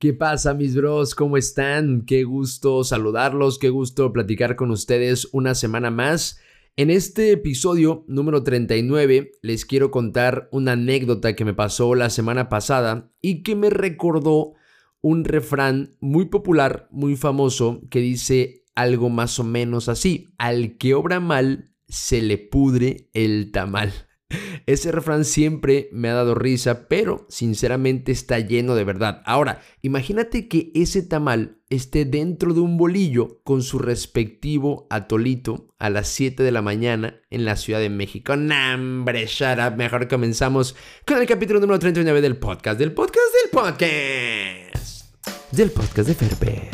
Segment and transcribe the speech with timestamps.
[0.00, 1.14] ¿Qué pasa mis bros?
[1.14, 2.06] ¿Cómo están?
[2.06, 6.40] Qué gusto saludarlos, qué gusto platicar con ustedes una semana más.
[6.74, 12.48] En este episodio número 39 les quiero contar una anécdota que me pasó la semana
[12.48, 14.54] pasada y que me recordó
[15.02, 20.94] un refrán muy popular, muy famoso, que dice algo más o menos así, al que
[20.94, 23.92] obra mal se le pudre el tamal.
[24.66, 29.22] Ese refrán siempre me ha dado risa, pero sinceramente está lleno de verdad.
[29.24, 35.90] Ahora, imagínate que ese tamal esté dentro de un bolillo con su respectivo atolito a
[35.90, 38.36] las 7 de la mañana en la Ciudad de México.
[38.36, 39.76] ¡Nambre, shut up!
[39.76, 40.76] Mejor comenzamos
[41.06, 45.14] con el capítulo número 39 del podcast, del podcast, del podcast.
[45.52, 46.70] Del podcast de Ferber.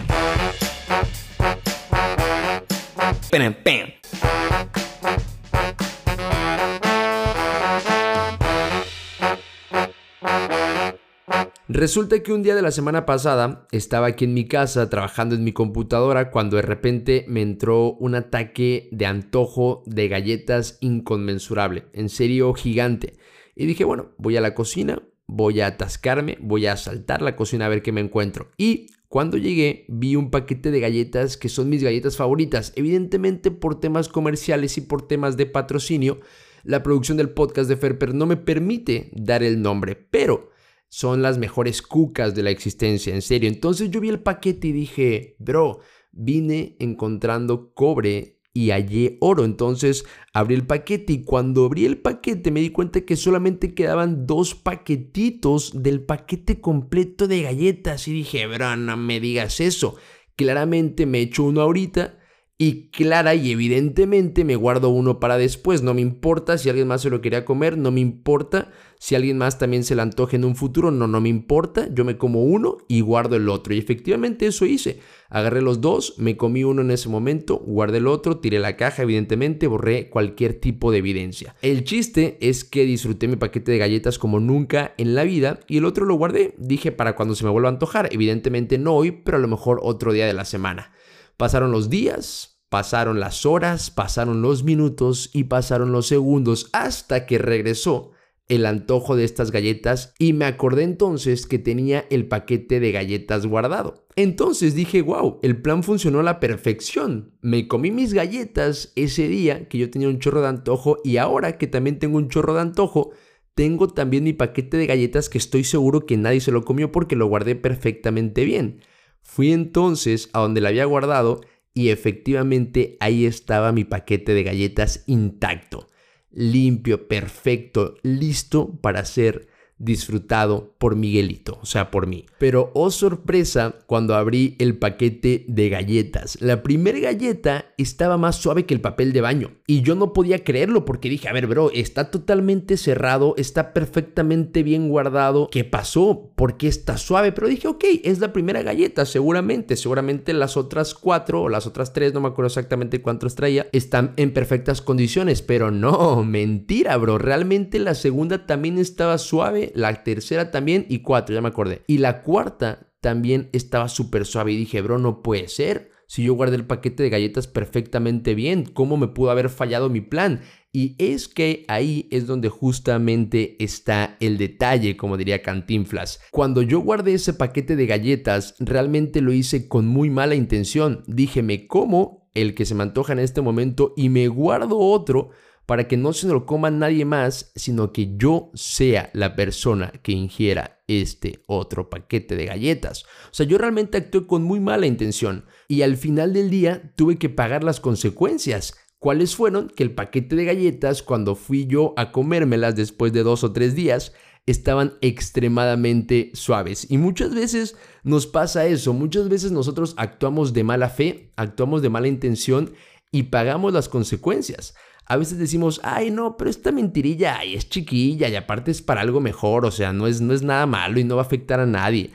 [11.77, 15.45] Resulta que un día de la semana pasada estaba aquí en mi casa trabajando en
[15.45, 22.09] mi computadora cuando de repente me entró un ataque de antojo de galletas inconmensurable, en
[22.09, 23.19] serio gigante.
[23.55, 27.67] Y dije, bueno, voy a la cocina, voy a atascarme, voy a saltar la cocina
[27.67, 28.49] a ver qué me encuentro.
[28.57, 32.73] Y cuando llegué vi un paquete de galletas que son mis galletas favoritas.
[32.75, 36.21] Evidentemente por temas comerciales y por temas de patrocinio,
[36.65, 40.56] la producción del podcast de Ferper no me permite dar el nombre, pero
[40.89, 43.49] son las mejores cucas de la existencia, en serio.
[43.49, 45.81] Entonces yo vi el paquete y dije, bro,
[46.13, 49.45] vine encontrando cobre y hallé oro.
[49.45, 54.27] Entonces abrí el paquete y cuando abrí el paquete me di cuenta que solamente quedaban
[54.27, 58.09] dos paquetitos del paquete completo de galletas.
[58.09, 59.97] Y dije, bro, no me digas eso.
[60.37, 62.19] Claramente me echo uno ahorita
[62.59, 65.83] y clara y evidentemente me guardo uno para después.
[65.83, 69.37] No me importa si alguien más se lo quería comer, no me importa si alguien
[69.37, 71.87] más también se le antoje en un futuro, no, no me importa.
[71.93, 73.75] Yo me como uno y guardo el otro.
[73.75, 75.01] Y efectivamente eso hice.
[75.29, 79.03] Agarré los dos, me comí uno en ese momento, guardé el otro, tiré la caja,
[79.03, 81.57] evidentemente borré cualquier tipo de evidencia.
[81.61, 85.77] El chiste es que disfruté mi paquete de galletas como nunca en la vida y
[85.77, 86.55] el otro lo guardé.
[86.57, 88.09] Dije para cuando se me vuelva a antojar.
[88.13, 90.93] Evidentemente no hoy, pero a lo mejor otro día de la semana.
[91.37, 97.39] Pasaron los días, pasaron las horas, pasaron los minutos y pasaron los segundos hasta que
[97.39, 98.13] regresó
[98.49, 103.45] el antojo de estas galletas y me acordé entonces que tenía el paquete de galletas
[103.47, 104.07] guardado.
[104.15, 107.37] Entonces dije, wow, el plan funcionó a la perfección.
[107.43, 111.59] Me comí mis galletas ese día que yo tenía un chorro de antojo y ahora
[111.59, 113.11] que también tengo un chorro de antojo,
[113.55, 117.17] tengo también mi paquete de galletas que estoy seguro que nadie se lo comió porque
[117.17, 118.81] lo guardé perfectamente bien.
[119.27, 121.41] Fui entonces a donde la había guardado
[121.75, 125.89] y efectivamente ahí estaba mi paquete de galletas intacto,
[126.31, 129.49] limpio, perfecto, listo para ser
[129.79, 132.25] disfrutado por Miguelito, o sea, por mí.
[132.39, 136.39] Pero oh sorpresa cuando abrí el paquete de galletas.
[136.41, 140.45] La primera galleta estaba más suave que el papel de baño y yo no podía
[140.45, 145.49] creerlo porque dije, a ver, bro, está totalmente cerrado, está perfectamente bien guardado.
[145.51, 146.31] ¿Qué pasó?
[146.37, 147.33] ¿Por qué está suave?
[147.33, 151.93] Pero dije, ok, es la primera galleta, seguramente, seguramente las otras cuatro o las otras
[151.93, 157.19] tres, no me acuerdo exactamente cuántos traía, están en perfectas condiciones, pero no, mentira, bro,
[157.19, 161.83] realmente la segunda también estaba suave la tercera también y cuatro, ya me acordé.
[161.87, 165.93] Y la cuarta también estaba súper suave y dije, bro, no puede ser.
[166.09, 170.01] Si yo guardé el paquete de galletas perfectamente bien, ¿cómo me pudo haber fallado mi
[170.01, 170.41] plan?
[170.73, 176.21] Y es que ahí es donde justamente está el detalle, como diría Cantinflas.
[176.31, 181.03] Cuando yo guardé ese paquete de galletas, realmente lo hice con muy mala intención.
[181.07, 185.31] Dije, me como el que se me antoja en este momento y me guardo otro
[185.67, 190.13] para que no se lo coma nadie más, sino que yo sea la persona que
[190.13, 193.05] ingiera este otro paquete de galletas.
[193.31, 197.19] O sea, yo realmente actué con muy mala intención y al final del día tuve
[197.19, 198.75] que pagar las consecuencias.
[198.99, 199.69] ¿Cuáles fueron?
[199.69, 203.75] Que el paquete de galletas, cuando fui yo a comérmelas después de dos o tres
[203.75, 204.13] días,
[204.47, 206.87] estaban extremadamente suaves.
[206.89, 211.91] Y muchas veces nos pasa eso, muchas veces nosotros actuamos de mala fe, actuamos de
[211.91, 212.73] mala intención
[213.11, 214.75] y pagamos las consecuencias.
[215.07, 219.01] A veces decimos, ay no, pero esta mentirilla ay, es chiquilla y aparte es para
[219.01, 221.61] algo mejor, o sea, no es, no es nada malo y no va a afectar
[221.61, 222.11] a nadie.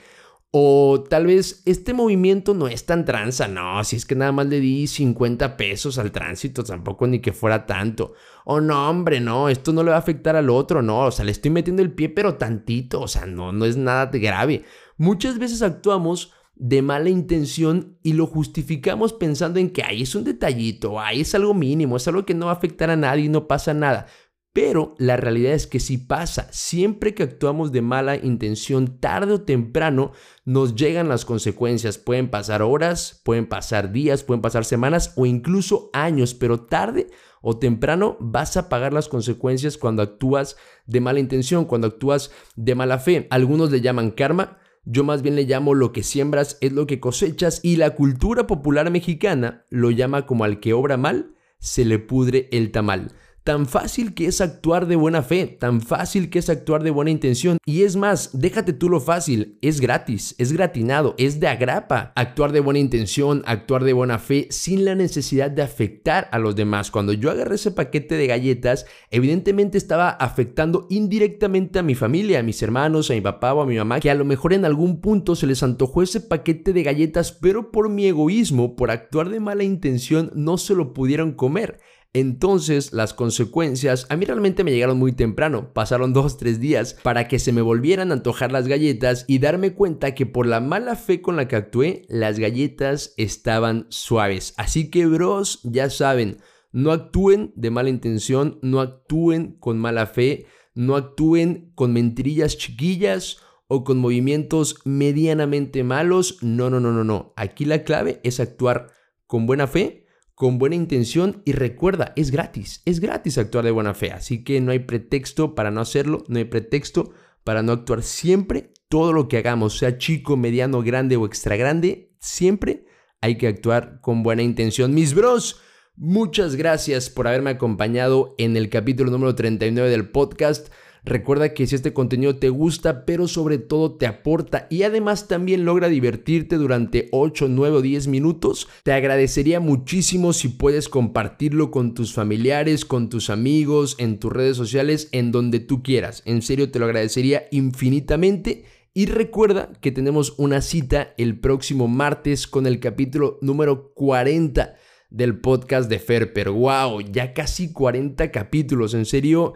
[0.53, 4.47] O tal vez este movimiento no es tan tranza, no, si es que nada más
[4.47, 8.13] le di 50 pesos al tránsito, tampoco ni que fuera tanto.
[8.43, 11.23] O no, hombre, no, esto no le va a afectar al otro, no, o sea,
[11.23, 14.65] le estoy metiendo el pie pero tantito, o sea, no, no es nada grave.
[14.97, 20.23] Muchas veces actuamos de mala intención y lo justificamos pensando en que ahí es un
[20.23, 23.29] detallito, ahí es algo mínimo, es algo que no va a afectar a nadie y
[23.29, 24.05] no pasa nada.
[24.53, 29.41] Pero la realidad es que si pasa, siempre que actuamos de mala intención, tarde o
[29.41, 30.11] temprano
[30.45, 31.97] nos llegan las consecuencias.
[31.97, 37.07] Pueden pasar horas, pueden pasar días, pueden pasar semanas o incluso años, pero tarde
[37.41, 42.75] o temprano vas a pagar las consecuencias cuando actúas de mala intención, cuando actúas de
[42.75, 43.25] mala fe.
[43.31, 46.99] Algunos le llaman karma, yo más bien le llamo lo que siembras es lo que
[46.99, 51.99] cosechas y la cultura popular mexicana lo llama como al que obra mal, se le
[51.99, 53.11] pudre el tamal.
[53.43, 57.09] Tan fácil que es actuar de buena fe, tan fácil que es actuar de buena
[57.09, 57.57] intención.
[57.65, 62.13] Y es más, déjate tú lo fácil, es gratis, es gratinado, es de agrapa.
[62.15, 66.55] Actuar de buena intención, actuar de buena fe, sin la necesidad de afectar a los
[66.55, 66.91] demás.
[66.91, 72.43] Cuando yo agarré ese paquete de galletas, evidentemente estaba afectando indirectamente a mi familia, a
[72.43, 75.01] mis hermanos, a mi papá o a mi mamá, que a lo mejor en algún
[75.01, 79.39] punto se les antojó ese paquete de galletas, pero por mi egoísmo, por actuar de
[79.39, 81.79] mala intención, no se lo pudieron comer.
[82.13, 87.29] Entonces las consecuencias a mí realmente me llegaron muy temprano, pasaron dos, tres días para
[87.29, 90.97] que se me volvieran a antojar las galletas y darme cuenta que por la mala
[90.97, 94.53] fe con la que actué, las galletas estaban suaves.
[94.57, 96.39] Así que bros, ya saben,
[96.73, 103.37] no actúen de mala intención, no actúen con mala fe, no actúen con mentirillas chiquillas
[103.67, 106.43] o con movimientos medianamente malos.
[106.43, 107.33] No, no, no, no, no.
[107.37, 108.87] Aquí la clave es actuar
[109.27, 110.00] con buena fe
[110.41, 114.59] con buena intención y recuerda, es gratis, es gratis actuar de buena fe, así que
[114.59, 117.11] no hay pretexto para no hacerlo, no hay pretexto
[117.43, 122.15] para no actuar siempre, todo lo que hagamos, sea chico, mediano, grande o extra grande,
[122.17, 122.85] siempre
[123.21, 124.95] hay que actuar con buena intención.
[124.95, 125.61] Mis bros,
[125.95, 130.73] muchas gracias por haberme acompañado en el capítulo número 39 del podcast.
[131.03, 135.65] Recuerda que si este contenido te gusta, pero sobre todo te aporta y además también
[135.65, 141.95] logra divertirte durante 8, 9 o 10 minutos, te agradecería muchísimo si puedes compartirlo con
[141.95, 146.21] tus familiares, con tus amigos, en tus redes sociales, en donde tú quieras.
[146.25, 148.65] En serio, te lo agradecería infinitamente.
[148.93, 154.75] Y recuerda que tenemos una cita el próximo martes con el capítulo número 40
[155.09, 156.49] del podcast de Ferper.
[156.49, 157.01] ¡Wow!
[157.01, 158.93] Ya casi 40 capítulos.
[158.93, 159.53] En serio,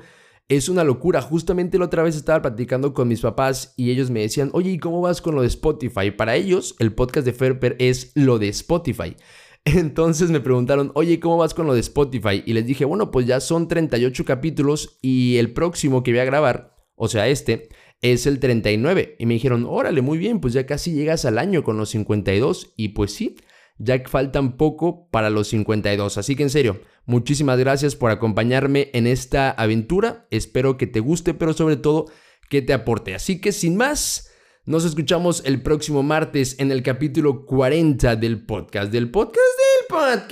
[0.47, 1.21] es una locura.
[1.21, 4.77] Justamente la otra vez estaba platicando con mis papás y ellos me decían, oye, ¿y
[4.77, 6.11] cómo vas con lo de Spotify?
[6.11, 9.15] Para ellos, el podcast de Ferper es lo de Spotify.
[9.65, 12.43] Entonces me preguntaron, oye, ¿cómo vas con lo de Spotify?
[12.45, 16.25] Y les dije, bueno, pues ya son 38 capítulos y el próximo que voy a
[16.25, 17.69] grabar, o sea, este,
[18.01, 19.15] es el 39.
[19.17, 22.73] Y me dijeron, órale, muy bien, pues ya casi llegas al año con los 52.
[22.77, 23.37] Y pues sí,
[23.77, 26.17] ya que faltan poco para los 52.
[26.17, 30.27] Así que en serio, muchísimas gracias por acompañarme en esta aventura.
[30.31, 32.05] Espero que te guste, pero sobre todo
[32.49, 33.15] que te aporte.
[33.15, 34.31] Así que sin más,
[34.65, 40.31] nos escuchamos el próximo martes en el capítulo 40 del podcast, del podcast, del podcast,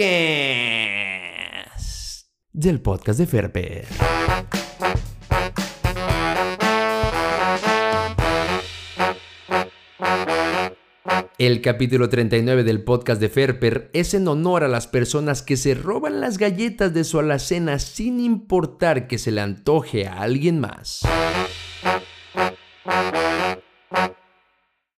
[2.52, 4.23] del podcast de Ferper.
[11.46, 15.76] El capítulo 39 del podcast de Ferper es en honor a las personas que se
[15.76, 21.02] roban las galletas de su alacena sin importar que se le antoje a alguien más.